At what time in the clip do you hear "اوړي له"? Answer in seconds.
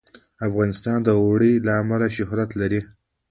1.21-1.71